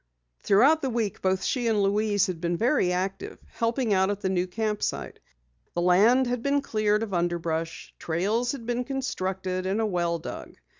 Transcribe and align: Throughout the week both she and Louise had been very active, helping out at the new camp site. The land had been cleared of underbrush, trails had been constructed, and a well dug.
Throughout 0.39 0.81
the 0.81 0.89
week 0.89 1.21
both 1.21 1.43
she 1.43 1.67
and 1.67 1.83
Louise 1.83 2.25
had 2.25 2.41
been 2.41 2.57
very 2.57 2.91
active, 2.91 3.37
helping 3.53 3.93
out 3.93 4.09
at 4.09 4.21
the 4.21 4.29
new 4.29 4.47
camp 4.47 4.81
site. 4.81 5.19
The 5.75 5.81
land 5.81 6.25
had 6.25 6.41
been 6.41 6.61
cleared 6.63 7.03
of 7.03 7.13
underbrush, 7.13 7.93
trails 7.99 8.53
had 8.53 8.65
been 8.65 8.83
constructed, 8.83 9.67
and 9.67 9.79
a 9.79 9.85
well 9.85 10.17
dug. 10.17 10.55